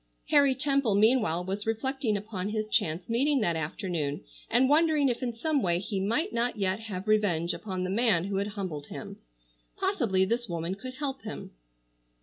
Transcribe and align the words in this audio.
Harry 0.29 0.55
Temple, 0.55 0.95
meanwhile, 0.95 1.45
was 1.45 1.67
reflecting 1.67 2.17
upon 2.17 2.49
his 2.49 2.67
chance 2.67 3.07
meeting 3.07 3.39
that 3.41 3.55
afternoon 3.55 4.23
and 4.49 4.67
wondering 4.67 5.09
if 5.09 5.21
in 5.21 5.31
some 5.31 5.61
way 5.61 5.77
he 5.77 5.99
might 5.99 6.33
not 6.33 6.57
yet 6.57 6.79
have 6.79 7.07
revenge 7.07 7.53
upon 7.53 7.83
the 7.83 7.89
man 7.91 8.23
who 8.23 8.37
had 8.37 8.47
humbled 8.47 8.87
him. 8.87 9.17
Possibly 9.77 10.25
this 10.25 10.49
woman 10.49 10.73
could 10.73 10.95
help 10.95 11.21
him. 11.21 11.51